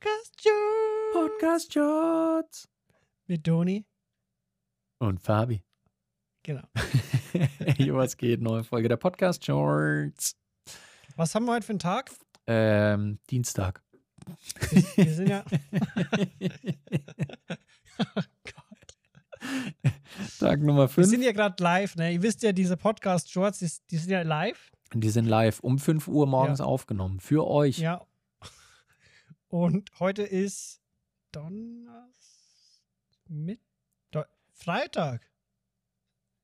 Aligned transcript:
Podcast 0.00 0.42
Shorts. 0.42 1.12
Podcast 1.12 1.72
Shots. 1.72 2.68
Mit 3.26 3.46
Doni. 3.46 3.86
Und 4.98 5.20
Fabi. 5.22 5.62
Genau. 6.42 6.62
hey, 7.32 7.94
was 7.94 8.16
geht? 8.16 8.40
Neue 8.42 8.64
Folge 8.64 8.88
der 8.88 8.96
Podcast 8.96 9.44
Shorts. 9.44 10.36
Was 11.16 11.34
haben 11.34 11.46
wir 11.46 11.52
heute 11.52 11.64
für 11.64 11.72
einen 11.72 11.78
Tag? 11.78 12.10
Ähm, 12.46 13.18
Dienstag. 13.30 13.82
Wir 14.96 15.12
sind 15.12 15.28
ja. 15.28 15.44
oh 17.98 18.22
Gott. 18.44 18.98
Tag 20.38 20.60
Nummer 20.60 20.82
Wir 20.82 20.88
5. 20.88 21.06
sind 21.06 21.22
ja 21.22 21.32
gerade 21.32 21.62
live, 21.62 21.96
ne? 21.96 22.12
Ihr 22.12 22.22
wisst 22.22 22.42
ja, 22.42 22.52
diese 22.52 22.76
Podcast 22.76 23.30
Shorts, 23.30 23.60
die, 23.60 23.70
die 23.90 23.98
sind 23.98 24.10
ja 24.10 24.22
live. 24.22 24.72
Die 24.92 25.10
sind 25.10 25.26
live 25.26 25.60
um 25.60 25.78
5 25.78 26.08
Uhr 26.08 26.26
morgens 26.26 26.60
aufgenommen. 26.60 27.20
Für 27.20 27.46
euch. 27.46 27.78
Ja. 27.78 28.04
Und 29.54 29.88
heute 30.00 30.24
ist 30.24 30.82
Donnerstag. 31.30 32.10
Mit 33.28 33.60
Do 34.10 34.24
Freitag. 34.50 35.30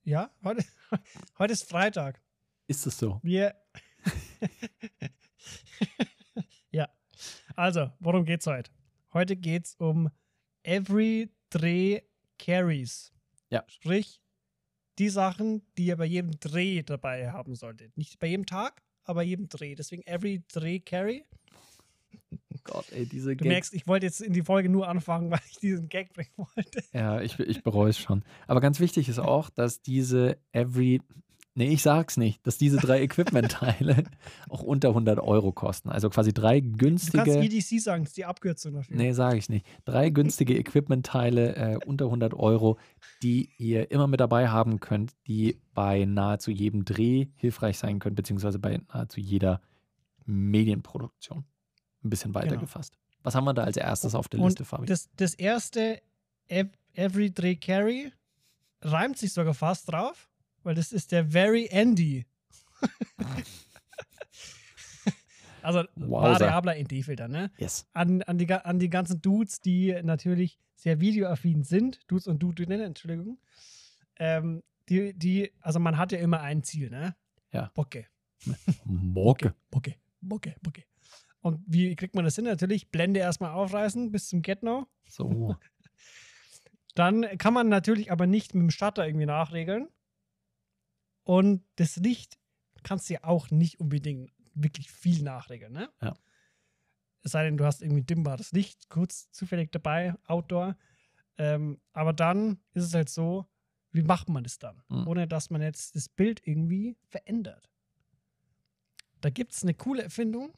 Ja, 0.04 0.30
heute, 0.44 0.64
heute 1.40 1.52
ist 1.52 1.68
Freitag. 1.68 2.22
Ist 2.68 2.86
es 2.86 2.96
so? 2.96 3.18
Wir. 3.24 3.56
ja. 6.70 6.88
Also, 7.56 7.90
worum 7.98 8.24
geht's 8.24 8.46
heute? 8.46 8.70
Heute 9.12 9.34
geht's 9.34 9.74
um 9.74 10.12
Every 10.62 11.34
Dreh 11.48 12.02
Carries. 12.38 13.12
Ja. 13.48 13.64
Sprich, 13.66 14.22
die 15.00 15.08
Sachen, 15.08 15.66
die 15.76 15.86
ihr 15.86 15.96
bei 15.96 16.04
jedem 16.04 16.38
Dreh 16.38 16.84
dabei 16.84 17.32
haben 17.32 17.56
solltet. 17.56 17.96
Nicht 17.96 18.20
bei 18.20 18.28
jedem 18.28 18.46
Tag, 18.46 18.84
aber 19.02 19.24
jedem 19.24 19.48
Dreh. 19.48 19.74
Deswegen 19.74 20.06
Every 20.06 20.44
Dreh 20.46 20.78
Carry. 20.78 21.26
Gott, 22.64 22.86
ey, 22.92 23.06
diese 23.06 23.30
Du 23.30 23.44
Gags. 23.44 23.48
merkst, 23.48 23.74
ich 23.74 23.86
wollte 23.86 24.06
jetzt 24.06 24.20
in 24.20 24.32
die 24.32 24.42
Folge 24.42 24.68
nur 24.68 24.88
anfangen, 24.88 25.30
weil 25.30 25.40
ich 25.50 25.58
diesen 25.58 25.88
Gag 25.88 26.12
bringen 26.12 26.30
wollte. 26.36 26.82
Ja, 26.92 27.20
ich, 27.20 27.38
ich 27.38 27.62
bereue 27.62 27.90
es 27.90 27.98
schon. 27.98 28.22
Aber 28.46 28.60
ganz 28.60 28.80
wichtig 28.80 29.08
ist 29.08 29.18
auch, 29.18 29.50
dass 29.50 29.82
diese 29.82 30.38
Every, 30.52 31.00
nee, 31.54 31.68
ich 31.68 31.82
sag's 31.82 32.16
nicht, 32.16 32.46
dass 32.46 32.58
diese 32.58 32.76
drei 32.78 33.02
Equipment-Teile 33.02 34.04
auch 34.48 34.62
unter 34.62 34.88
100 34.88 35.18
Euro 35.20 35.52
kosten. 35.52 35.88
Also 35.90 36.08
quasi 36.10 36.32
drei 36.32 36.60
Du 36.60 36.68
kannst 36.68 37.12
günstige, 37.12 37.38
EDC 37.40 37.80
sagen, 37.80 38.04
das 38.04 38.10
ist 38.10 38.16
die 38.16 38.24
Abkürzung 38.24 38.74
dafür. 38.74 38.96
nee, 38.96 39.12
sage 39.12 39.36
ich 39.38 39.48
nicht, 39.48 39.66
drei 39.84 40.10
günstige 40.10 40.56
Equipment-Teile 40.58 41.56
äh, 41.56 41.78
unter 41.86 42.06
100 42.06 42.34
Euro, 42.34 42.78
die 43.22 43.50
ihr 43.58 43.90
immer 43.90 44.06
mit 44.06 44.20
dabei 44.20 44.48
haben 44.48 44.80
könnt, 44.80 45.12
die 45.26 45.60
bei 45.74 46.04
nahezu 46.04 46.50
jedem 46.50 46.84
Dreh 46.84 47.26
hilfreich 47.36 47.78
sein 47.78 47.98
können, 47.98 48.14
beziehungsweise 48.16 48.58
bei 48.58 48.80
nahezu 48.92 49.20
jeder 49.20 49.60
Medienproduktion. 50.26 51.44
Ein 52.02 52.10
bisschen 52.10 52.34
weiter 52.34 52.48
Genau. 52.48 52.60
gefasst. 52.62 52.98
Was 53.22 53.34
haben 53.34 53.44
wir 53.44 53.54
da 53.54 53.64
als 53.64 53.76
erstes 53.76 54.14
auf 54.14 54.28
der 54.28 54.40
Und 54.40 54.46
Liste, 54.48 54.64
Fabi? 54.64 54.86
Das, 54.86 55.08
das 55.16 55.34
erste, 55.34 56.00
Ev- 56.48 56.72
Every 56.94 57.32
Dreh 57.32 57.56
Carry, 57.56 58.12
reimt 58.82 59.18
sich 59.18 59.32
sogar 59.32 59.54
fast 59.54 59.90
drauf, 59.92 60.28
weil 60.62 60.74
das 60.74 60.92
ist 60.92 61.12
der 61.12 61.26
Very 61.26 61.66
Andy. 61.70 62.26
also 65.62 65.84
variabler 65.96 66.74
ND-Filter, 66.82 67.28
ne? 67.28 67.50
yes. 67.58 67.86
An, 67.92 68.22
an, 68.22 68.38
die, 68.38 68.50
an 68.52 68.78
die 68.78 68.88
ganzen 68.88 69.20
Dudes, 69.20 69.60
die 69.60 69.94
natürlich 70.02 70.58
sehr 70.74 71.00
videoaffin 71.00 71.62
sind, 71.62 72.00
Dudes 72.10 72.26
und 72.26 72.38
Dudinnen, 72.42 72.80
Entschuldigung. 72.80 73.38
Ähm, 74.18 74.62
die, 74.88 75.12
die, 75.12 75.52
also 75.60 75.78
man 75.78 75.98
hat 75.98 76.12
ja 76.12 76.18
immer 76.18 76.40
ein 76.40 76.62
Ziel, 76.62 76.88
ne? 76.90 77.14
Ja. 77.52 77.70
Bocke. 77.74 78.06
Morge. 78.84 79.54
Bocke, 79.70 79.94
Bocke, 80.22 80.54
Bocke. 80.62 80.84
Und 81.40 81.60
wie 81.66 81.94
kriegt 81.96 82.14
man 82.14 82.24
das 82.24 82.36
hin? 82.36 82.44
Natürlich 82.44 82.90
Blende 82.90 83.20
erstmal 83.20 83.52
aufreißen 83.52 84.12
bis 84.12 84.28
zum 84.28 84.42
Get-No. 84.42 84.86
So. 85.08 85.56
Dann 86.94 87.22
kann 87.38 87.54
man 87.54 87.68
natürlich 87.68 88.12
aber 88.12 88.26
nicht 88.26 88.54
mit 88.54 88.62
dem 88.62 88.70
Shutter 88.70 89.06
irgendwie 89.06 89.26
nachregeln. 89.26 89.88
Und 91.24 91.64
das 91.76 91.96
Licht 91.96 92.38
kannst 92.82 93.08
du 93.08 93.14
ja 93.14 93.24
auch 93.24 93.50
nicht 93.50 93.80
unbedingt 93.80 94.32
wirklich 94.54 94.90
viel 94.90 95.22
nachregeln, 95.22 95.72
ne? 95.72 95.90
Ja. 96.00 96.14
Es 97.22 97.32
sei 97.32 97.44
denn, 97.44 97.56
du 97.56 97.64
hast 97.64 97.82
irgendwie 97.82 98.02
dimmbares 98.02 98.52
Licht, 98.52 98.88
kurz 98.88 99.30
zufällig 99.30 99.70
dabei, 99.72 100.14
Outdoor. 100.26 100.76
Ähm, 101.36 101.80
aber 101.92 102.12
dann 102.12 102.58
ist 102.72 102.84
es 102.84 102.94
halt 102.94 103.08
so, 103.10 103.46
wie 103.92 104.02
macht 104.02 104.28
man 104.28 104.42
das 104.42 104.58
dann? 104.58 104.82
Mhm. 104.88 105.06
Ohne 105.06 105.28
dass 105.28 105.50
man 105.50 105.62
jetzt 105.62 105.96
das 105.96 106.08
Bild 106.08 106.46
irgendwie 106.46 106.96
verändert. 107.08 107.70
Da 109.20 109.30
gibt 109.30 109.52
es 109.52 109.62
eine 109.62 109.74
coole 109.74 110.02
Erfindung, 110.02 110.52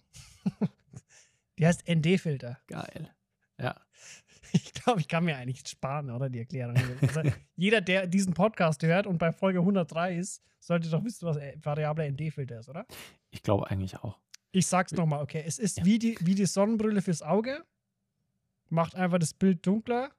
die 1.59 1.67
heißt 1.67 1.89
ND-Filter. 1.89 2.61
Geil. 2.67 3.11
Ja. 3.59 3.81
Ich 4.53 4.75
glaube, 4.75 5.01
ich 5.01 5.09
kann 5.09 5.25
mir 5.25 5.37
eigentlich 5.37 5.67
sparen, 5.67 6.11
oder? 6.11 6.29
Die 6.29 6.41
Erklärung. 6.41 6.77
Also, 7.01 7.23
jeder, 7.57 7.81
der 7.81 8.07
diesen 8.07 8.35
Podcast 8.35 8.83
hört 8.83 9.07
und 9.07 9.17
bei 9.19 9.33
Folge 9.33 9.61
103 9.61 10.17
ist, 10.17 10.43
sollte 10.61 10.91
doch 10.91 11.03
wissen, 11.05 11.27
was 11.27 11.39
äh, 11.39 11.57
variabler 11.63 12.05
ND-Filter 12.11 12.59
ist, 12.61 12.69
oder? 12.69 12.87
Ich 13.31 13.43
glaube 13.43 13.71
eigentlich 13.71 13.97
auch. 14.01 14.19
Ich 14.51 14.67
sag's 14.67 14.93
nochmal, 14.93 15.23
okay. 15.23 15.43
Es 15.47 15.59
ist 15.59 15.79
Ja. 15.79 15.85
wie, 15.87 15.99
die, 15.99 16.19
wie 16.21 16.35
die 16.35 16.45
Sonnenbrille 16.47 17.01
fürs 17.01 17.23
Auge. 17.23 17.65
Macht 18.69 18.95
einfach 18.95 19.19
das 19.19 19.33
Bild 19.33 19.67
dunkler. 19.67 20.11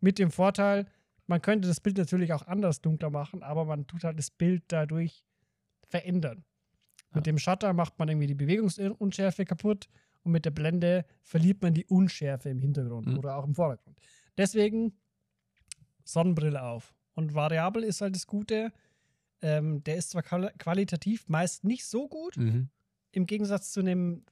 Mit 0.00 0.18
dem 0.18 0.32
Vorteil, 0.32 0.86
man 1.28 1.40
könnte 1.40 1.68
das 1.68 1.80
Bild 1.80 1.96
natürlich 1.96 2.32
auch 2.32 2.46
anders 2.48 2.80
dunkler 2.80 3.10
machen, 3.10 3.44
aber 3.44 3.64
man 3.64 3.86
tut 3.86 4.02
halt 4.02 4.18
das 4.18 4.30
Bild 4.32 4.64
dadurch 4.68 5.24
verändern. 5.88 6.44
Mit 7.14 7.26
dem 7.26 7.38
Shutter 7.38 7.72
macht 7.72 7.98
man 7.98 8.08
irgendwie 8.08 8.26
die 8.26 8.34
Bewegungsunschärfe 8.34 9.44
kaputt 9.44 9.88
und 10.22 10.32
mit 10.32 10.44
der 10.44 10.50
Blende 10.50 11.04
verliert 11.22 11.62
man 11.62 11.74
die 11.74 11.84
Unschärfe 11.86 12.48
im 12.48 12.58
Hintergrund 12.60 13.06
Mhm. 13.08 13.18
oder 13.18 13.36
auch 13.36 13.44
im 13.44 13.54
Vordergrund. 13.54 13.98
Deswegen 14.38 14.92
Sonnenbrille 16.04 16.62
auf. 16.62 16.94
Und 17.14 17.34
variabel 17.34 17.84
ist 17.84 18.00
halt 18.00 18.14
das 18.14 18.26
Gute. 18.26 18.72
Ähm, 19.40 19.82
der 19.84 19.96
ist 19.96 20.10
zwar 20.10 20.22
qual- 20.22 20.52
qualitativ 20.58 21.28
meist 21.28 21.64
nicht 21.64 21.84
so 21.84 22.08
gut, 22.08 22.36
Mhm. 22.36 22.68
im 23.12 23.26
Gegensatz 23.26 23.72
zu 23.72 23.80
einem 23.80 24.24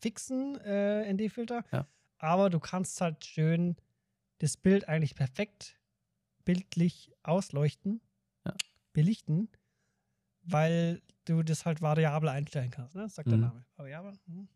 fixen 0.00 0.56
äh, 0.60 1.10
ND-Filter. 1.12 1.64
Ja. 1.72 1.86
Aber 2.18 2.50
du 2.50 2.60
kannst 2.60 3.00
halt 3.00 3.24
schön 3.24 3.76
das 4.38 4.56
Bild 4.56 4.86
eigentlich 4.88 5.14
perfekt 5.14 5.78
bildlich 6.44 7.10
ausleuchten, 7.22 8.00
Ja. 8.44 8.54
belichten, 8.92 9.48
weil 10.46 11.00
du 11.24 11.42
das 11.42 11.64
halt 11.64 11.80
variabel 11.80 12.28
einstellen 12.28 12.70
kannst. 12.70 12.94
Ne? 12.94 13.02
Das 13.02 13.14
sagt 13.14 13.30
der 13.30 13.38
Mhm. 13.38 13.44
Name. 13.44 13.64
Variabel. 13.76 14.12
Mhm. 14.26 14.48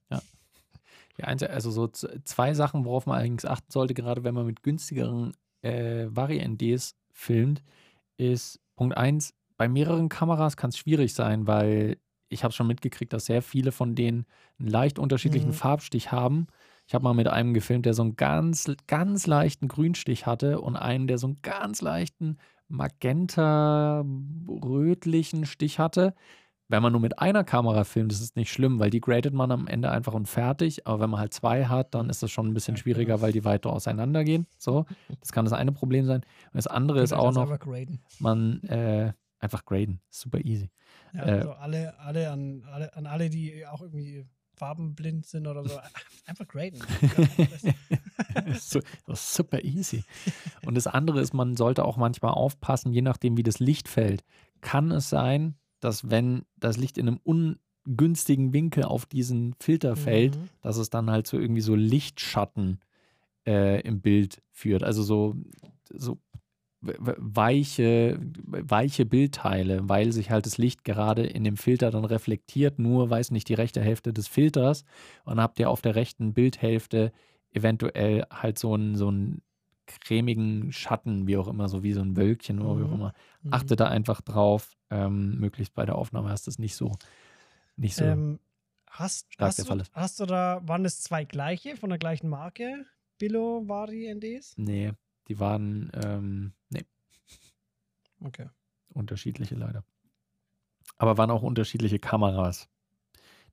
Einzige, 1.20 1.50
also 1.50 1.70
so 1.72 1.88
zwei 1.88 2.54
Sachen, 2.54 2.84
worauf 2.84 3.06
man 3.06 3.16
allerdings 3.16 3.44
achten 3.44 3.72
sollte, 3.72 3.92
gerade 3.92 4.22
wenn 4.22 4.34
man 4.34 4.46
mit 4.46 4.62
günstigeren 4.62 5.32
äh, 5.62 6.06
Vari-NDs 6.10 6.94
filmt, 7.12 7.62
ist 8.18 8.60
Punkt 8.76 8.96
eins: 8.96 9.34
bei 9.56 9.68
mehreren 9.68 10.08
Kameras 10.08 10.56
kann 10.56 10.70
es 10.70 10.78
schwierig 10.78 11.14
sein, 11.14 11.48
weil 11.48 11.96
ich 12.28 12.44
habe 12.44 12.52
schon 12.54 12.68
mitgekriegt, 12.68 13.12
dass 13.12 13.26
sehr 13.26 13.42
viele 13.42 13.72
von 13.72 13.96
denen 13.96 14.26
einen 14.60 14.68
leicht 14.68 14.98
unterschiedlichen 15.00 15.48
Mhm. 15.48 15.54
Farbstich 15.54 16.12
haben. 16.12 16.46
Ich 16.86 16.94
habe 16.94 17.02
mal 17.02 17.14
mit 17.14 17.26
einem 17.26 17.52
gefilmt, 17.52 17.84
der 17.86 17.94
so 17.94 18.02
einen 18.02 18.14
ganz, 18.16 18.70
ganz 18.86 19.26
leichten 19.26 19.66
Grünstich 19.66 20.24
hatte 20.26 20.60
und 20.60 20.76
einen, 20.76 21.08
der 21.08 21.18
so 21.18 21.26
einen 21.26 21.42
ganz 21.42 21.82
leichten 21.82 22.38
magenta-rötlichen 22.68 25.46
Stich 25.46 25.78
hatte. 25.78 26.14
Wenn 26.70 26.82
man 26.82 26.92
nur 26.92 27.00
mit 27.00 27.18
einer 27.18 27.44
Kamera 27.44 27.84
filmt, 27.84 28.12
ist 28.12 28.20
es 28.20 28.36
nicht 28.36 28.52
schlimm, 28.52 28.78
weil 28.78 28.90
die 28.90 29.00
gradet 29.00 29.32
man 29.32 29.50
am 29.50 29.66
Ende 29.66 29.90
einfach 29.90 30.12
und 30.12 30.26
fertig. 30.26 30.86
Aber 30.86 31.00
wenn 31.00 31.08
man 31.08 31.20
halt 31.20 31.32
zwei 31.32 31.64
hat, 31.64 31.94
dann 31.94 32.10
ist 32.10 32.22
das 32.22 32.30
schon 32.30 32.46
ein 32.46 32.52
bisschen 32.52 32.76
schwieriger, 32.76 33.14
genau. 33.14 33.22
weil 33.22 33.32
die 33.32 33.46
weiter 33.46 33.72
auseinandergehen. 33.72 34.46
So, 34.58 34.84
das 35.20 35.32
kann 35.32 35.46
das 35.46 35.54
eine 35.54 35.72
Problem 35.72 36.04
sein. 36.04 36.20
Und 36.20 36.54
das 36.54 36.66
andere 36.66 37.00
ist 37.00 37.14
auch 37.14 37.32
noch, 37.32 37.58
man 38.18 38.62
äh, 38.64 39.14
einfach 39.38 39.64
graden. 39.64 40.02
Super 40.10 40.44
easy. 40.44 40.68
Ja, 41.14 41.26
äh, 41.26 41.30
also 41.30 41.52
alle, 41.52 41.98
alle, 42.00 42.30
an, 42.30 42.62
alle 42.70 42.94
an 42.94 43.06
alle, 43.06 43.30
die 43.30 43.66
auch 43.66 43.80
irgendwie 43.80 44.26
farbenblind 44.54 45.24
sind 45.24 45.46
oder 45.46 45.64
so, 45.64 45.78
einfach 46.26 46.46
graden. 46.46 46.80
so, 48.60 48.80
das 49.06 49.20
ist 49.20 49.34
super 49.34 49.64
easy. 49.64 50.04
Und 50.66 50.74
das 50.76 50.86
andere 50.86 51.20
ist, 51.20 51.34
man 51.34 51.56
sollte 51.56 51.84
auch 51.84 51.96
manchmal 51.96 52.32
aufpassen, 52.32 52.92
je 52.92 53.02
nachdem, 53.02 53.36
wie 53.36 53.42
das 53.42 53.58
Licht 53.58 53.88
fällt. 53.88 54.24
Kann 54.60 54.90
es 54.90 55.08
sein, 55.08 55.54
dass 55.80 56.10
wenn 56.10 56.42
das 56.56 56.76
Licht 56.76 56.98
in 56.98 57.08
einem 57.08 57.20
ungünstigen 57.86 58.52
Winkel 58.52 58.84
auf 58.84 59.06
diesen 59.06 59.54
Filter 59.60 59.96
fällt, 59.96 60.36
Mhm. 60.36 60.48
dass 60.62 60.76
es 60.76 60.90
dann 60.90 61.10
halt 61.10 61.26
so 61.26 61.38
irgendwie 61.38 61.60
so 61.60 61.74
Lichtschatten 61.74 62.80
äh, 63.46 63.80
im 63.82 64.00
Bild 64.00 64.42
führt. 64.50 64.82
Also 64.82 65.02
so, 65.02 65.36
so 65.90 66.18
weiche, 66.80 68.20
weiche 68.46 69.04
Bildteile, 69.04 69.88
weil 69.88 70.12
sich 70.12 70.30
halt 70.30 70.46
das 70.46 70.58
Licht 70.58 70.84
gerade 70.84 71.26
in 71.26 71.42
dem 71.42 71.56
Filter 71.56 71.90
dann 71.90 72.04
reflektiert, 72.04 72.78
nur 72.78 73.10
weiß 73.10 73.32
nicht 73.32 73.48
die 73.48 73.54
rechte 73.54 73.80
Hälfte 73.80 74.12
des 74.12 74.28
Filters 74.28 74.84
und 75.24 75.40
habt 75.40 75.58
ihr 75.58 75.70
auf 75.70 75.82
der 75.82 75.96
rechten 75.96 76.34
Bildhälfte 76.34 77.12
eventuell 77.52 78.24
halt 78.30 78.58
so 78.58 78.74
einen, 78.74 78.96
so 78.96 79.08
einen 79.08 79.42
cremigen 79.86 80.70
Schatten, 80.72 81.26
wie 81.26 81.36
auch 81.36 81.48
immer, 81.48 81.68
so 81.68 81.82
wie 81.82 81.92
so 81.92 82.02
ein 82.02 82.16
Wölkchen 82.16 82.60
oder 82.60 82.78
wie 82.80 82.84
auch 82.84 82.88
Mhm. 82.88 82.94
immer. 82.94 83.12
Mhm. 83.42 83.54
Achte 83.54 83.76
da 83.76 83.88
einfach 83.88 84.20
drauf, 84.20 84.76
ähm, 84.90 85.38
möglichst 85.38 85.74
bei 85.74 85.86
der 85.86 85.96
Aufnahme 85.96 86.28
hast 86.30 86.46
du 86.46 86.50
es 86.50 86.58
nicht 86.58 86.76
so, 86.76 86.92
nicht 87.76 87.96
so. 87.96 88.04
Ähm, 88.04 88.38
Hast, 88.90 89.32
stark 89.34 89.48
hast, 89.48 89.58
der 89.58 89.64
du, 89.64 89.68
Fall 89.70 89.80
ist. 89.80 89.92
hast 89.94 90.20
du 90.20 90.26
da, 90.26 90.60
waren 90.64 90.84
es 90.84 91.00
zwei 91.02 91.24
gleiche 91.24 91.76
von 91.76 91.90
der 91.90 91.98
gleichen 91.98 92.28
Marke? 92.28 92.86
Billo 93.18 93.68
Vari 93.68 94.06
NDs? 94.06 94.54
Nee, 94.56 94.92
die 95.28 95.38
waren, 95.38 95.90
ähm, 95.94 96.52
nee, 96.70 96.84
Okay. 98.24 98.48
unterschiedliche 98.94 99.54
leider. 99.54 99.84
Aber 100.96 101.16
waren 101.18 101.30
auch 101.30 101.42
unterschiedliche 101.42 101.98
Kameras, 101.98 102.68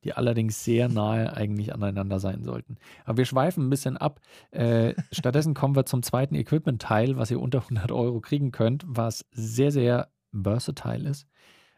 die 0.04 0.14
allerdings 0.14 0.64
sehr 0.64 0.90
nahe 0.90 1.34
eigentlich 1.34 1.74
aneinander 1.74 2.20
sein 2.20 2.44
sollten. 2.44 2.78
Aber 3.06 3.18
wir 3.18 3.26
schweifen 3.26 3.66
ein 3.66 3.70
bisschen 3.70 3.98
ab. 3.98 4.20
Äh, 4.52 4.94
stattdessen 5.12 5.54
kommen 5.54 5.76
wir 5.76 5.86
zum 5.86 6.04
zweiten 6.04 6.36
Equipment-Teil, 6.36 7.18
was 7.18 7.32
ihr 7.32 7.40
unter 7.42 7.62
100 7.62 7.92
Euro 7.92 8.20
kriegen 8.22 8.52
könnt, 8.52 8.84
was 8.88 9.26
sehr, 9.32 9.72
sehr 9.72 10.10
versatile 10.34 11.10
ist. 11.10 11.28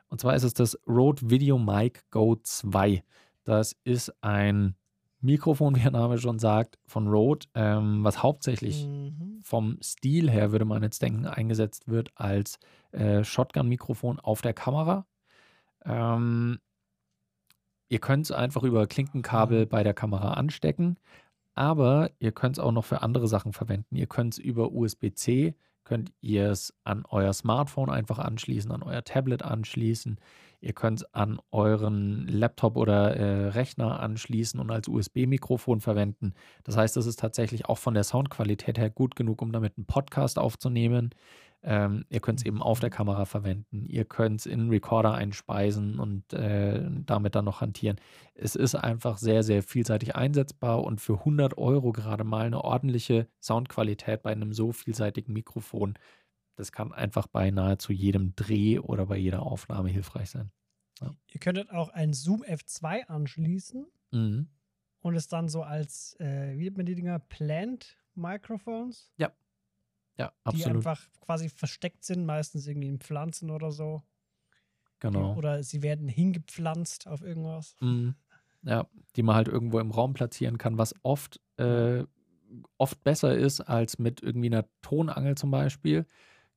Und 0.10 0.19
zwar 0.22 0.36
ist 0.36 0.44
es 0.44 0.54
das 0.54 0.78
Rode 0.88 1.30
Video 1.30 1.58
Mic 1.58 2.02
Go 2.12 2.36
2. 2.42 3.04
Das 3.44 3.75
ist 3.84 4.12
ein 4.24 4.75
Mikrofon, 5.19 5.75
wie 5.75 5.80
der 5.81 5.92
Name 5.92 6.18
schon 6.18 6.38
sagt, 6.40 6.78
von 6.86 7.08
Rode, 7.08 7.48
ähm, 7.56 8.04
was 8.04 8.22
hauptsächlich 8.24 8.86
Mhm. 8.86 9.40
vom 9.42 9.78
Stil 9.81 10.30
her, 10.30 10.52
würde 10.52 10.66
man 10.66 10.84
jetzt 10.84 11.02
denken, 11.02 11.25
eingesetzt 11.25 11.88
wird 11.88 12.12
als 12.16 12.60
äh, 12.92 13.24
Shotgun-Mikrofon 13.24 14.19
auf 14.19 14.42
der 14.42 14.54
Kamera. 14.54 15.06
Ähm, 15.86 16.60
ihr 17.89 18.00
könnt 18.00 18.25
es 18.25 18.31
einfach 18.31 18.63
über 18.63 18.88
Klinkenkabel 18.88 19.66
bei 19.66 19.84
der 19.84 19.94
Kamera 19.94 20.34
anstecken, 20.34 20.98
aber 21.56 22.12
ihr 22.19 22.31
könnt 22.31 22.57
es 22.57 22.63
auch 22.63 22.72
noch 22.72 22.86
für 22.86 23.01
andere 23.01 23.28
Sachen 23.28 23.54
verwenden. 23.54 23.95
Ihr 23.95 24.07
könnt 24.07 24.34
es 24.34 24.39
über 24.39 24.72
USB-C, 24.72 25.56
könnt 25.86 26.12
ihr 26.22 26.51
es 26.51 26.74
an 26.84 27.06
euer 27.10 27.34
Smartphone 27.34 27.89
einfach 27.89 28.19
anschließen, 28.19 28.72
an 28.72 28.84
euer 28.84 29.04
Tablet 29.04 29.42
anschließen. 29.42 30.19
Ihr 30.60 30.74
könnt 30.74 31.00
es 31.01 31.13
an 31.13 31.39
euren 31.51 32.28
Laptop 32.28 32.78
oder 32.78 33.16
äh, 33.16 33.48
Rechner 33.50 34.00
anschließen 34.00 34.60
und 34.60 34.69
als 34.72 34.88
USB-Mikrofon 34.88 35.81
verwenden. 35.81 36.33
Das 36.63 36.75
heißt, 36.75 36.98
es 36.98 37.06
ist 37.06 37.19
tatsächlich 37.19 37.66
auch 37.66 37.78
von 37.78 37.94
der 37.94 38.04
Soundqualität 38.04 38.78
her 38.78 38.90
gut 38.90 39.16
genug, 39.16 39.42
um 39.42 39.51
damit 39.51 39.78
einen 39.78 39.86
Podcast 39.86 40.40
aufzunehmen. 40.40 41.12
Ähm, 41.69 42.06
ihr 42.08 42.22
könnt 42.22 42.40
es 42.40 42.46
eben 42.46 42.62
auf 42.62 42.80
der 42.80 42.90
Kamera 42.90 43.25
verwenden. 43.25 43.86
Ihr 43.88 44.06
könnt 44.06 44.40
es 44.40 44.46
in 44.46 44.62
einen 44.62 44.69
Recorder 44.69 45.14
einspeisen 45.16 46.00
und 46.00 46.31
äh, 46.31 46.81
damit 47.06 47.36
dann 47.36 47.44
noch 47.44 47.60
hantieren. 47.60 48.00
Es 48.36 48.56
ist 48.56 48.75
einfach 48.75 49.18
sehr, 49.18 49.44
sehr 49.44 49.62
vielseitig 49.64 50.16
einsetzbar 50.16 50.81
und 50.86 51.02
für 51.02 51.16
100 51.19 51.58
Euro 51.58 51.92
gerade 51.92 52.24
mal 52.24 52.46
eine 52.46 52.64
ordentliche 52.64 53.28
Soundqualität 53.42 54.22
bei 54.24 54.31
einem 54.31 54.54
so 54.54 54.72
vielseitigen 54.72 55.34
Mikrofon. 55.34 55.96
Das 56.56 56.72
kann 56.72 56.94
einfach 56.94 57.28
bei 57.28 57.52
nahezu 57.52 57.92
jedem 57.92 58.34
Dreh 58.38 58.80
oder 58.80 59.06
bei 59.08 59.18
jeder 59.18 59.42
Aufnahme 59.44 59.90
hilfreich 59.90 60.30
sein. 60.30 60.52
Ihr 61.28 61.40
könntet 61.42 61.69
auch 61.69 61.90
ein 61.90 62.14
Zoom 62.14 62.44
F2 62.44 63.08
anschließen 63.08 63.86
Mhm. 64.12 64.48
und 65.02 65.16
es 65.16 65.28
dann 65.28 65.50
so 65.50 65.64
als, 65.64 66.16
äh, 66.22 66.58
wie 66.58 66.64
nennt 66.64 66.78
man 66.78 66.86
die 66.86 66.96
Dinger? 66.96 67.19
Plant 67.19 67.98
Microphones, 68.16 69.12
Ja, 69.18 69.31
die 70.52 70.66
absolut. 70.66 70.75
einfach 70.75 71.08
quasi 71.22 71.50
versteckt 71.50 72.04
sind, 72.04 72.25
meistens 72.25 72.68
irgendwie 72.68 72.88
in 72.90 73.00
Pflanzen 73.00 73.50
oder 73.52 73.72
so. 73.72 74.04
Genau. 75.00 75.36
Oder 75.38 75.64
sie 75.64 75.81
werden 75.84 76.08
hingepflanzt 76.08 77.08
auf 77.08 77.22
irgendwas. 77.22 77.75
Mhm. 77.81 78.16
Ja, 78.64 78.88
die 79.16 79.24
man 79.24 79.36
halt 79.36 79.48
irgendwo 79.48 79.80
im 79.80 79.92
Raum 79.92 80.14
platzieren 80.14 80.58
kann, 80.58 80.78
was 80.78 80.94
oft, 81.04 81.40
äh, 81.58 82.04
oft 82.78 83.04
besser 83.04 83.36
ist 83.36 83.62
als 83.62 84.00
mit 84.00 84.22
irgendwie 84.22 84.48
einer 84.48 84.66
Tonangel 84.81 85.36
zum 85.36 85.52
Beispiel. 85.52 86.06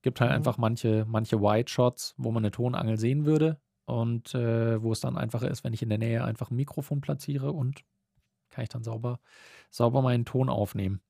Gibt 0.03 0.21
halt 0.21 0.31
Mhm. 0.31 0.37
einfach 0.37 0.59
manche, 0.59 1.05
manche 1.09 1.41
Wide 1.41 1.71
Shots, 1.71 2.15
wo 2.17 2.33
man 2.33 2.43
eine 2.45 2.51
Tonangel 2.53 2.99
sehen 2.99 3.27
würde 3.27 3.61
und 3.87 4.35
äh, 4.35 4.83
wo 4.83 4.93
es 4.93 5.01
dann 5.01 5.19
einfacher 5.19 5.51
ist, 5.51 5.62
wenn 5.65 5.75
ich 5.75 5.83
in 5.83 5.91
der 5.91 5.99
Nähe 5.99 6.25
einfach 6.25 6.51
ein 6.51 6.57
Mikrofon 6.57 7.01
platziere 7.03 7.53
und 7.53 7.83
kann 8.51 8.65
ich 8.65 8.71
dann 8.71 8.85
sauber, 8.85 9.21
sauber 9.71 10.03
meinen 10.03 10.25
Ton 10.25 10.49
aufnehmen. 10.49 11.03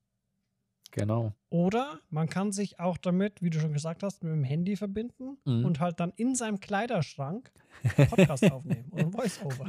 Genau. 0.91 1.33
Oder 1.49 1.99
man 2.09 2.27
kann 2.29 2.51
sich 2.51 2.79
auch 2.79 2.97
damit, 2.97 3.41
wie 3.41 3.49
du 3.49 3.59
schon 3.59 3.73
gesagt 3.73 4.03
hast, 4.03 4.23
mit 4.23 4.31
dem 4.33 4.43
Handy 4.43 4.75
verbinden 4.75 5.37
Mhm. 5.45 5.65
und 5.65 5.79
halt 5.79 5.99
dann 5.99 6.11
in 6.17 6.35
seinem 6.35 6.59
Kleiderschrank 6.59 7.51
Podcast 7.95 8.43
aufnehmen 8.51 8.85
oder 8.91 9.03
ein 9.05 9.11
Voice-Over. 9.11 9.65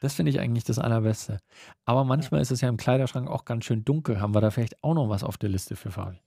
Das 0.00 0.14
finde 0.14 0.30
ich 0.30 0.38
eigentlich 0.40 0.64
das 0.64 0.78
Allerbeste. 0.78 1.38
Aber 1.84 2.04
manchmal 2.04 2.40
ist 2.40 2.50
es 2.52 2.60
ja 2.60 2.68
im 2.68 2.76
Kleiderschrank 2.76 3.28
auch 3.28 3.44
ganz 3.44 3.64
schön 3.64 3.84
dunkel. 3.84 4.20
Haben 4.20 4.34
wir 4.34 4.40
da 4.40 4.50
vielleicht 4.50 4.82
auch 4.84 4.94
noch 4.94 5.08
was 5.08 5.24
auf 5.24 5.36
der 5.38 5.48
Liste 5.50 5.74
für 5.76 5.90
Fabi? 5.90 6.20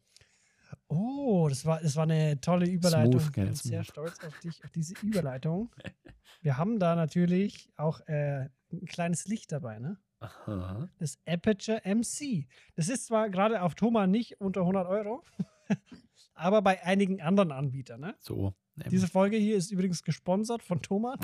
Oh, 0.87 1.47
das 1.49 1.65
war, 1.65 1.79
das 1.81 1.95
war 1.95 2.03
eine 2.03 2.39
tolle 2.41 2.67
Überleitung. 2.67 3.19
Smooth, 3.19 3.27
ich 3.29 3.33
bin 3.33 3.55
sehr 3.55 3.83
smooth. 3.83 3.87
stolz 4.11 4.23
auf 4.25 4.39
dich, 4.39 4.63
auf 4.63 4.71
diese 4.71 4.93
Überleitung. 5.01 5.71
Wir 6.41 6.57
haben 6.57 6.79
da 6.79 6.95
natürlich 6.95 7.69
auch 7.77 8.01
äh, 8.07 8.49
ein 8.71 8.85
kleines 8.85 9.25
Licht 9.27 9.51
dabei, 9.51 9.79
ne? 9.79 9.97
Aha. 10.19 10.89
Das 10.99 11.17
Aperture 11.27 11.81
MC. 11.85 12.47
Das 12.75 12.89
ist 12.89 13.07
zwar 13.07 13.29
gerade 13.29 13.61
auf 13.61 13.75
Thomas 13.75 14.07
nicht 14.07 14.39
unter 14.41 14.61
100 14.61 14.87
Euro, 14.87 15.23
aber 16.33 16.61
bei 16.61 16.83
einigen 16.83 17.21
anderen 17.21 17.51
Anbietern, 17.51 17.99
ne? 18.01 18.15
So. 18.19 18.53
nämlich. 18.75 18.91
Diese 18.91 19.07
Folge 19.07 19.37
hier 19.37 19.55
ist 19.57 19.71
übrigens 19.71 20.03
gesponsert 20.03 20.63
von 20.63 20.81
Thomas. 20.81 21.17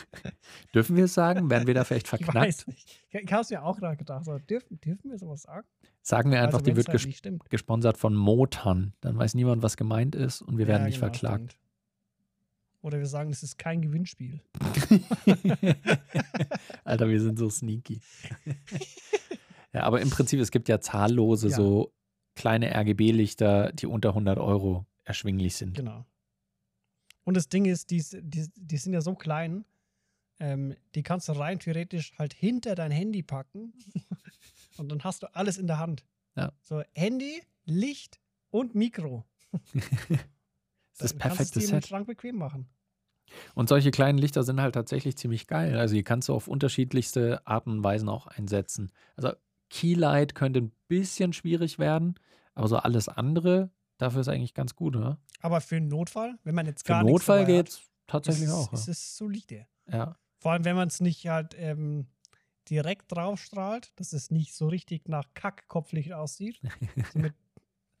Dürfen 0.74 0.96
wir 0.96 1.04
es 1.04 1.14
sagen? 1.14 1.50
Werden 1.50 1.66
wir 1.66 1.74
da 1.74 1.84
vielleicht 1.84 2.06
Ich 2.06 2.10
verknackt? 2.10 2.36
weiß 2.46 2.66
nicht. 2.66 3.04
Ich, 3.10 3.14
ich 3.22 3.32
habe 3.32 3.42
es 3.42 3.50
mir 3.50 3.62
auch 3.62 3.78
gerade 3.78 3.96
gedacht. 3.96 4.26
Aber 4.26 4.40
dürfen, 4.40 4.80
dürfen 4.80 5.10
wir 5.10 5.18
sowas 5.18 5.42
sagen? 5.42 5.66
Sagen 6.00 6.30
wir 6.32 6.38
einfach, 6.42 6.58
also, 6.60 6.64
die 6.70 6.76
wird 6.76 6.88
halt 6.88 7.02
ges 7.02 7.14
stimmt. 7.16 7.48
gesponsert 7.50 7.96
von 7.96 8.14
Motan. 8.14 8.92
Dann 9.02 9.16
weiß 9.16 9.34
niemand, 9.34 9.62
was 9.62 9.76
gemeint 9.76 10.14
ist 10.16 10.42
und 10.42 10.58
wir 10.58 10.66
werden 10.66 10.82
Ja, 10.82 10.86
nicht 10.86 10.96
genau, 11.00 11.12
verklagt. 11.12 11.52
stimmt. 11.52 11.61
Oder 12.82 12.98
wir 12.98 13.06
sagen, 13.06 13.30
es 13.30 13.42
ist 13.44 13.58
kein 13.58 13.80
Gewinnspiel. 13.80 14.40
Alter, 16.84 17.08
wir 17.08 17.20
sind 17.20 17.38
so 17.38 17.48
sneaky. 17.48 18.00
ja, 19.72 19.84
aber 19.84 20.00
im 20.00 20.10
Prinzip, 20.10 20.40
es 20.40 20.50
gibt 20.50 20.68
ja 20.68 20.80
zahllose 20.80 21.48
Ja. 21.48 21.56
so 21.56 21.94
kleine 22.34 22.74
RGB-Lichter, 22.74 23.72
die 23.72 23.86
unter 23.86 24.10
100 24.10 24.38
Euro 24.38 24.84
erschwinglich 25.04 25.54
sind. 25.56 25.76
Genau. 25.76 26.04
Und 27.24 27.36
das 27.36 27.48
Ding 27.48 27.66
ist, 27.66 27.90
die, 27.90 28.02
die, 28.20 28.48
die 28.56 28.76
sind 28.76 28.94
ja 28.94 29.00
so 29.00 29.14
klein, 29.14 29.64
ähm, 30.40 30.74
die 30.96 31.04
kannst 31.04 31.28
du 31.28 31.32
rein 31.32 31.60
theoretisch 31.60 32.12
halt 32.18 32.34
hinter 32.34 32.74
dein 32.74 32.90
Handy 32.90 33.22
packen 33.22 33.72
und 34.76 34.88
dann 34.90 35.04
hast 35.04 35.22
du 35.22 35.32
alles 35.36 35.56
in 35.56 35.68
der 35.68 35.78
Hand. 35.78 36.04
Ja. 36.34 36.52
So 36.62 36.82
Handy, 36.94 37.42
Licht 37.64 38.20
und 38.50 38.74
Mikro. 38.74 39.24
Das 40.98 41.12
ist 41.12 41.20
Dann 41.22 41.34
kannst 41.34 41.56
du 41.56 41.60
Set. 41.60 41.86
Schrank 41.86 42.06
bequem 42.06 42.36
machen. 42.36 42.68
Und 43.54 43.68
solche 43.68 43.90
kleinen 43.90 44.18
Lichter 44.18 44.42
sind 44.42 44.60
halt 44.60 44.74
tatsächlich 44.74 45.16
ziemlich 45.16 45.46
geil. 45.46 45.78
Also 45.78 45.94
die 45.94 46.02
kannst 46.02 46.28
du 46.28 46.34
auf 46.34 46.48
unterschiedlichste 46.48 47.40
Arten 47.46 47.70
und 47.70 47.84
Weisen 47.84 48.08
auch 48.08 48.26
einsetzen. 48.26 48.92
Also 49.16 49.32
Keylight 49.70 50.34
könnte 50.34 50.60
ein 50.60 50.72
bisschen 50.88 51.32
schwierig 51.32 51.78
werden, 51.78 52.18
aber 52.54 52.68
so 52.68 52.76
alles 52.76 53.08
andere, 53.08 53.70
dafür 53.96 54.20
ist 54.20 54.28
eigentlich 54.28 54.52
ganz 54.54 54.76
gut, 54.76 54.96
oder? 54.96 55.18
Aber 55.40 55.60
für 55.62 55.76
einen 55.76 55.88
Notfall, 55.88 56.38
wenn 56.44 56.54
man 56.54 56.66
jetzt 56.66 56.86
Für 56.86 56.92
gar 56.92 57.02
nichts 57.02 57.26
Notfall 57.26 57.46
hat, 57.58 57.82
tatsächlich 58.06 58.48
ist, 58.48 58.52
auch. 58.54 58.72
Ist 58.72 58.86
Ja. 58.86 58.92
es 58.92 59.16
solide. 59.16 59.66
ja. 59.90 60.16
Vor 60.38 60.52
allem, 60.52 60.64
wenn 60.64 60.74
man 60.74 60.88
es 60.88 61.00
nicht 61.00 61.26
halt 61.28 61.54
ähm, 61.56 62.08
direkt 62.68 63.12
drauf 63.12 63.40
strahlt, 63.40 63.92
dass 63.96 64.12
es 64.12 64.30
nicht 64.32 64.54
so 64.54 64.66
richtig 64.66 65.08
nach 65.08 65.24
Kackkopflicht 65.34 66.12
aussieht. 66.12 66.60
so 67.12 67.18
mit, 67.20 67.32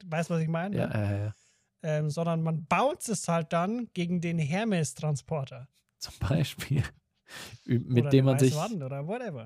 weißt 0.04 0.28
du, 0.28 0.34
was 0.34 0.42
ich 0.42 0.48
meine? 0.48 0.76
Ja, 0.76 0.90
ja, 0.92 1.16
ja. 1.26 1.32
Ähm, 1.82 2.10
sondern 2.10 2.42
man 2.42 2.64
bounce 2.66 3.10
es 3.12 3.28
halt 3.28 3.52
dann 3.52 3.88
gegen 3.94 4.20
den 4.20 4.38
Hermes-Transporter. 4.38 5.68
Zum 5.98 6.14
Beispiel. 6.20 6.82
Mit 7.64 8.02
oder 8.02 8.10
dem 8.10 8.24
man 8.26 8.38
sich, 8.38 8.54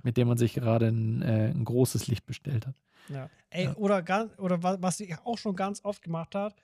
mit 0.02 0.16
dem 0.16 0.28
man 0.28 0.36
sich 0.38 0.54
gerade 0.54 0.88
ein, 0.88 1.22
äh, 1.22 1.50
ein 1.50 1.64
großes 1.64 2.08
Licht 2.08 2.26
bestellt 2.26 2.66
hat. 2.66 2.74
Ja. 3.08 3.30
Ey, 3.50 3.66
Ja. 3.66 3.76
Oder, 3.76 4.02
ganz, 4.02 4.36
oder 4.38 4.62
wa- 4.62 4.78
was 4.80 4.98
ich 5.00 5.16
auch 5.20 5.38
schon 5.38 5.54
ganz 5.54 5.84
oft 5.84 6.02
gemacht 6.02 6.34
habe, 6.34 6.54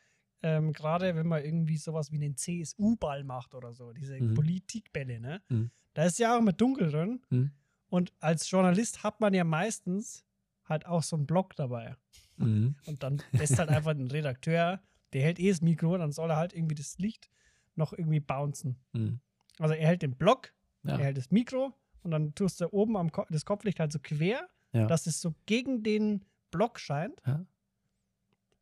ähm, 0.42 0.72
gerade 0.72 1.14
wenn 1.14 1.28
man 1.28 1.44
irgendwie 1.44 1.76
sowas 1.76 2.10
wie 2.10 2.16
einen 2.16 2.36
CSU-Ball 2.36 3.22
macht 3.22 3.54
oder 3.54 3.72
so, 3.72 3.92
diese 3.92 4.18
Mhm. 4.20 4.34
Politikbälle, 4.34 5.20
ne? 5.20 5.40
Mhm. 5.48 5.70
Da 5.94 6.04
ist 6.04 6.18
ja 6.18 6.36
auch 6.36 6.40
mit 6.42 6.60
dunkel 6.60 6.90
drin. 6.90 7.20
Mhm. 7.30 7.52
Und 7.88 8.12
als 8.18 8.50
Journalist 8.50 9.04
hat 9.04 9.20
man 9.20 9.32
ja 9.34 9.44
meistens 9.44 10.24
halt 10.64 10.86
auch 10.86 11.02
so 11.04 11.14
einen 11.14 11.26
Block 11.26 11.54
dabei. 11.54 11.94
Mhm. 12.38 12.74
Und 12.86 13.02
dann 13.04 13.22
lässt 13.30 13.58
halt 13.58 13.68
einfach 13.68 13.92
ein 13.92 14.10
Redakteur, 14.10 14.80
der 15.12 15.22
hält 15.22 15.38
eh 15.38 15.48
das 15.50 15.60
Mikro, 15.62 15.96
dann 15.98 16.12
soll 16.12 16.30
er 16.30 16.36
halt 16.36 16.52
irgendwie 16.52 16.74
das 16.74 16.98
Licht 16.98 17.28
noch 17.74 17.92
irgendwie 17.92 18.20
bouncen. 18.20 18.76
Mhm. 18.92 19.20
Also 19.58 19.74
er 19.74 19.86
hält 19.86 20.02
den 20.02 20.16
Block, 20.16 20.52
Ja. 20.84 20.92
er 20.98 21.04
hält 21.04 21.16
das 21.16 21.30
Mikro 21.30 21.72
und 22.02 22.10
dann 22.10 22.34
tust 22.34 22.60
du 22.60 22.72
oben 22.72 22.96
am 22.96 23.12
Ko 23.12 23.24
das 23.30 23.44
Kopflicht 23.44 23.80
halt 23.80 23.92
so 23.92 23.98
quer, 24.02 24.48
Ja. 24.72 24.86
dass 24.86 25.06
es 25.06 25.20
so 25.20 25.34
gegen 25.46 25.82
den 25.82 26.24
Block 26.50 26.78
scheint. 26.80 27.20
Ja. 27.26 27.44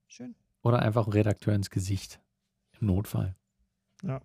Schön. 0.09 0.35
Oder 0.63 0.81
einfach 0.81 1.07
ein 1.07 1.13
Redakteur 1.13 1.55
ins 1.55 1.71
Gesicht. 1.71 2.21
Im 2.81 2.89
Notfall. 2.89 3.35
Ja. 4.03 4.21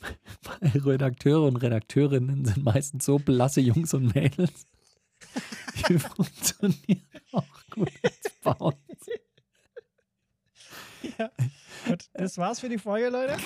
Weil 0.60 0.70
Redakteure 0.82 1.46
und 1.46 1.56
Redakteurinnen 1.56 2.44
sind 2.44 2.64
meistens 2.64 3.04
so 3.04 3.18
blasse 3.18 3.60
Jungs 3.60 3.94
und 3.94 4.14
Mädels. 4.14 4.66
Die 5.88 5.98
funktionieren 5.98 7.02
auch 7.32 7.46
gut 7.70 7.90
als 8.02 8.30
Bauen. 8.42 8.74
ja. 11.18 11.30
Gut, 11.86 12.08
das 12.14 12.38
war's 12.38 12.60
für 12.60 12.68
die 12.68 12.78
Folge, 12.78 13.08
Leute. 13.08 13.36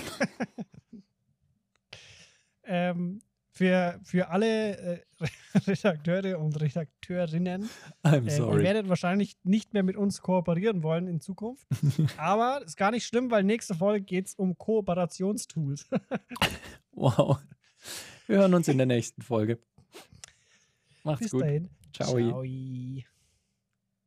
ähm, 2.65 3.21
für, 3.57 3.99
für 4.03 4.29
alle 4.29 4.77
äh, 4.77 5.01
Redakteure 5.67 6.39
und 6.39 6.61
Redakteurinnen. 6.61 7.71
Äh, 8.03 8.19
ihr 8.19 8.59
werdet 8.59 8.89
wahrscheinlich 8.91 9.39
nicht 9.45 9.73
mehr 9.73 9.83
mit 9.83 9.97
uns 9.97 10.21
kooperieren 10.21 10.83
wollen 10.83 11.07
in 11.07 11.21
Zukunft. 11.21 11.67
Aber 12.19 12.63
ist 12.65 12.77
gar 12.77 12.91
nicht 12.91 13.07
schlimm, 13.07 13.31
weil 13.31 13.45
nächste 13.45 13.75
Folge 13.75 14.05
geht 14.05 14.27
es 14.27 14.35
um 14.35 14.59
Kooperationstools. 14.59 15.89
wow. 16.93 17.39
Wir 18.27 18.39
hören 18.39 18.53
uns 18.53 18.69
in 18.69 18.77
der 18.77 18.87
nächsten 18.87 19.23
Folge. 19.23 19.59
Macht's 21.03 21.23
Bis 21.23 21.31
gut. 21.31 21.43
dahin. 21.43 21.71
Ciao. 21.95 22.19
Ciao. 22.19 23.07